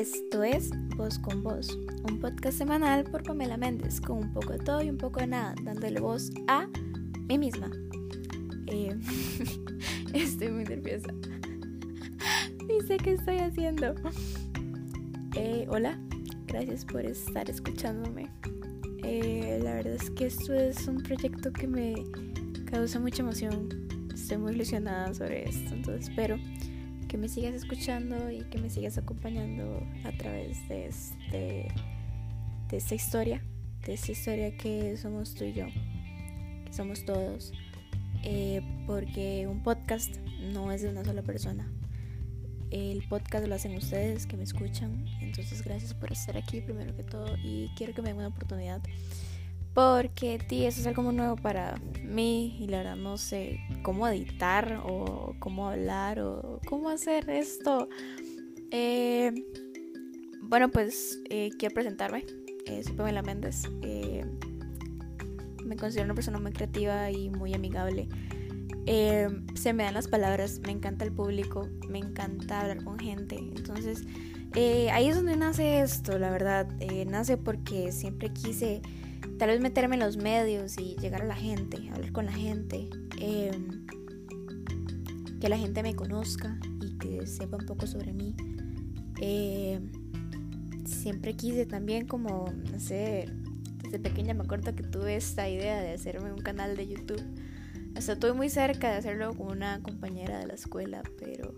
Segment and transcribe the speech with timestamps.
[0.00, 1.78] Esto es Voz con Voz,
[2.10, 5.26] un podcast semanal por Pamela Méndez, con un poco de todo y un poco de
[5.26, 6.66] nada, dándole voz a
[7.28, 7.70] mí misma.
[8.68, 8.96] Eh,
[10.14, 11.12] estoy muy nerviosa.
[12.66, 13.94] Ni sé qué estoy haciendo.
[15.36, 16.00] Eh, hola,
[16.46, 18.30] gracias por estar escuchándome.
[19.04, 22.06] Eh, la verdad es que esto es un proyecto que me
[22.64, 23.68] causa mucha emoción.
[24.14, 26.38] Estoy muy ilusionada sobre esto, entonces espero
[27.10, 31.68] que me sigas escuchando y que me sigas acompañando a través de, este,
[32.68, 33.42] de esta historia,
[33.84, 35.66] de esta historia que somos tú y yo,
[36.64, 37.52] que somos todos,
[38.22, 40.18] eh, porque un podcast
[40.52, 41.68] no es de una sola persona.
[42.70, 47.02] El podcast lo hacen ustedes que me escuchan, entonces gracias por estar aquí primero que
[47.02, 48.80] todo y quiero que me den una oportunidad
[49.74, 54.06] porque tí, eso es algo muy nuevo para mí y la verdad no sé cómo
[54.08, 57.88] editar o cómo hablar o cómo hacer esto.
[58.70, 59.32] Eh,
[60.42, 62.24] bueno, pues eh, quiero presentarme.
[62.66, 63.68] Eh, soy Pamela Méndez.
[65.64, 68.08] Me considero una persona muy creativa y muy amigable.
[68.86, 73.36] se me dan las palabras, me encanta el público, me encanta hablar con gente.
[73.36, 74.04] Entonces,
[74.54, 76.68] ahí es donde nace esto, la verdad.
[77.06, 78.82] nace porque siempre quise
[79.38, 82.90] tal vez meterme en los medios y llegar a la gente, hablar con la gente,
[83.18, 83.86] em,
[85.40, 88.34] que la gente me conozca y que sepa un poco sobre mí.
[89.18, 89.90] Em,
[90.84, 93.26] siempre quise también como, no sé,
[93.82, 97.22] desde pequeña me acuerdo que tuve esta idea de hacerme un canal de YouTube.
[97.94, 101.54] Hasta estuve muy cerca de hacerlo con una compañera de la escuela, pero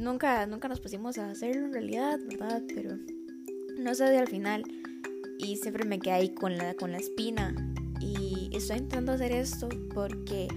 [0.00, 2.62] nunca, nunca nos pusimos a hacerlo en realidad, ¿verdad?
[2.68, 2.96] Pero
[3.78, 4.64] no sé de al final
[5.38, 7.54] y siempre me quedé ahí con la, con la espina.
[8.00, 10.48] Y estoy intentando hacer esto porque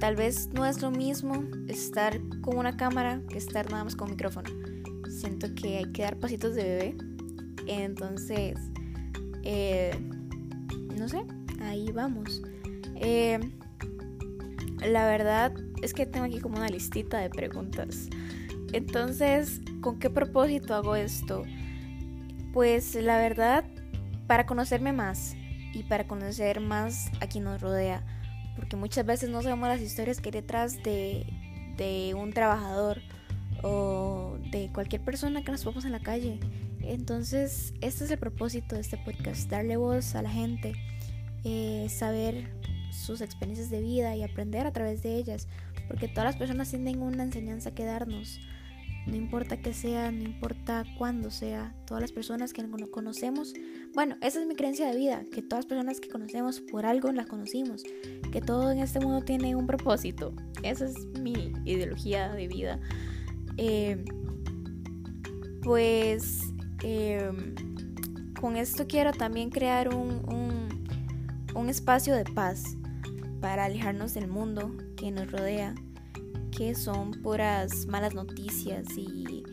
[0.00, 4.10] tal vez no es lo mismo estar con una cámara que estar nada más con
[4.10, 4.50] micrófono.
[5.08, 6.96] Siento que hay que dar pasitos de bebé.
[7.66, 8.58] Entonces,
[9.42, 9.90] eh,
[10.96, 11.22] no sé,
[11.60, 12.42] ahí vamos.
[12.96, 13.38] Eh,
[14.86, 15.52] la verdad
[15.82, 18.08] es que tengo aquí como una listita de preguntas.
[18.72, 21.44] Entonces, ¿con qué propósito hago esto?
[22.52, 23.64] Pues la verdad
[24.26, 25.34] para conocerme más
[25.72, 28.04] y para conocer más a quien nos rodea.
[28.56, 31.26] Porque muchas veces no sabemos las historias que hay detrás de,
[31.76, 33.00] de un trabajador
[33.62, 36.38] o de cualquier persona que nos vemos en la calle.
[36.80, 40.74] Entonces, este es el propósito de este podcast, darle voz a la gente,
[41.44, 42.57] eh, saber
[42.90, 45.48] sus experiencias de vida y aprender a través de ellas,
[45.86, 48.40] porque todas las personas tienen una enseñanza que darnos.
[49.06, 53.54] No importa qué sea, no importa cuándo sea, todas las personas que conocemos,
[53.94, 57.10] bueno, esa es mi creencia de vida, que todas las personas que conocemos por algo
[57.12, 57.84] las conocimos,
[58.30, 60.34] que todo en este mundo tiene un propósito.
[60.62, 62.80] Esa es mi ideología de vida.
[63.56, 64.04] Eh,
[65.62, 66.42] pues
[66.82, 67.54] em,
[68.40, 70.47] con esto quiero también crear un, un
[71.68, 72.76] espacio de paz
[73.40, 75.74] para alejarnos del mundo que nos rodea
[76.56, 79.44] que son puras malas noticias y,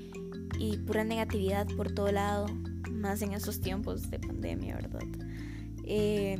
[0.87, 2.47] pura negatividad por todo lado,
[2.89, 5.03] más en estos tiempos de pandemia, ¿verdad?
[5.83, 6.39] Eh,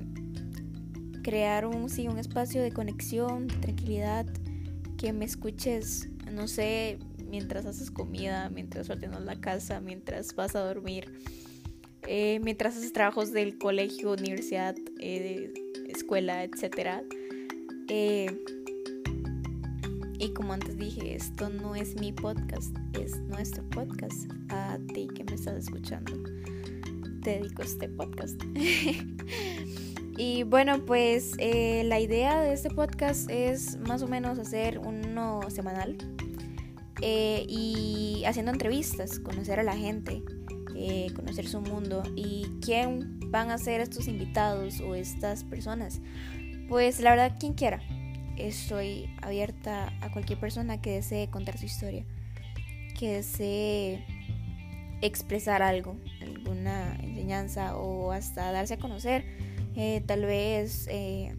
[1.22, 4.26] crear un, sí, un espacio de conexión, de tranquilidad,
[4.98, 6.98] que me escuches, no sé,
[7.30, 11.14] mientras haces comida, mientras ordenas la casa, mientras vas a dormir,
[12.08, 15.54] eh, mientras haces trabajos del colegio, universidad, eh,
[15.88, 17.04] escuela, etc.
[20.18, 24.32] Y como antes dije, esto no es mi podcast, es nuestro podcast.
[24.50, 26.14] A ti que me estás escuchando,
[27.22, 28.42] te dedico este podcast.
[30.18, 35.42] y bueno, pues eh, la idea de este podcast es más o menos hacer uno
[35.50, 35.98] semanal
[37.02, 40.24] eh, y haciendo entrevistas, conocer a la gente,
[40.76, 46.02] eh, conocer su mundo y quién van a ser estos invitados o estas personas.
[46.68, 47.82] Pues la verdad, quien quiera
[48.38, 52.06] estoy abierta a cualquier persona que desee contar su historia,
[53.00, 54.06] que desee
[55.02, 59.26] expresar algo, alguna enseñanza o hasta darse a conocer.
[59.76, 61.36] Eh, tal vez eh,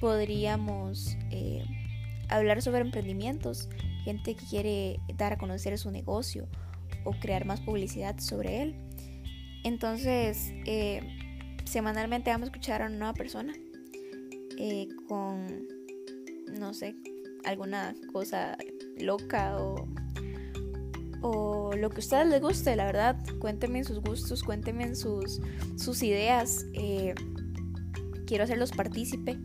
[0.00, 1.16] podríamos
[2.28, 3.68] hablar sobre emprendimientos,
[4.04, 6.48] gente que quiere dar a conocer su negocio
[7.04, 8.74] o crear más publicidad sobre él.
[9.64, 10.52] Entonces,
[11.64, 13.54] semanalmente vamos a escuchar a una nueva persona
[15.08, 15.46] con
[16.58, 16.94] no sé,
[17.44, 18.56] alguna cosa
[18.98, 19.88] loca o,
[21.22, 23.16] o lo que a ustedes les guste, la verdad.
[23.38, 25.40] Cuéntenme sus gustos, cuéntenme sus,
[25.76, 26.66] sus ideas.
[26.74, 27.14] Eh,
[28.26, 29.38] quiero hacerlos partícipe.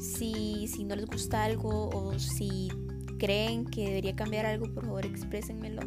[0.00, 2.68] Si, si no les gusta algo o si
[3.18, 5.82] creen que debería cambiar algo, por favor exprésenmelo.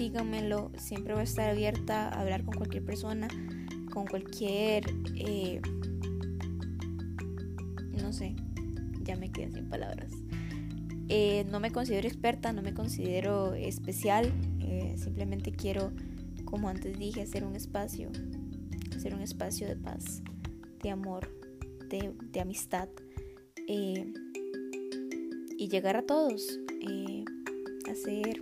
[0.00, 0.72] Díganmelo.
[0.78, 3.28] Siempre voy a estar abierta a hablar con cualquier persona,
[3.92, 4.84] con cualquier...
[5.14, 5.60] Eh,
[8.02, 8.34] no sé,
[9.02, 10.10] ya me quedé sin palabras.
[11.08, 15.92] Eh, no me considero experta, no me considero especial, eh, simplemente quiero,
[16.46, 18.08] como antes dije, hacer un espacio,
[18.96, 20.22] hacer un espacio de paz,
[20.82, 21.28] de amor,
[21.90, 22.88] de, amistad
[23.66, 24.14] y
[25.68, 26.58] llegar a todos,
[27.90, 28.40] hacer...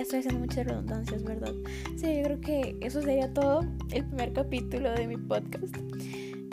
[0.00, 1.52] Ya estoy haciendo muchas redundancias, ¿verdad?
[1.98, 3.60] Sí, yo creo que eso sería todo,
[3.90, 5.76] el primer capítulo de mi podcast.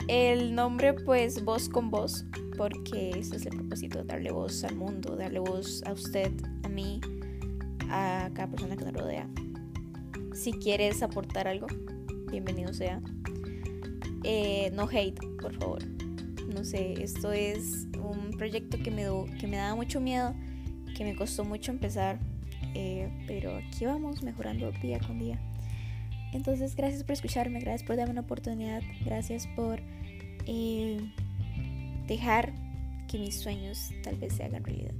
[0.06, 2.26] El nombre pues voz con voz,
[2.58, 6.30] porque ese es el propósito, darle voz al mundo, darle voz a usted,
[6.62, 7.00] a mí,
[7.88, 9.26] a cada persona que nos rodea.
[10.34, 11.68] Si quieres aportar algo,
[12.30, 13.00] bienvenido sea.
[14.24, 15.82] Eh, no hate, por favor.
[16.54, 19.06] No sé, esto es un proyecto que me,
[19.40, 20.34] que me daba mucho miedo,
[20.94, 22.20] que me costó mucho empezar,
[22.74, 25.38] eh, pero aquí vamos mejorando día con día.
[26.32, 29.80] Entonces, gracias por escucharme, gracias por darme una oportunidad, gracias por
[30.46, 30.98] eh,
[32.06, 32.52] dejar
[33.08, 34.94] que mis sueños tal vez se hagan realidad.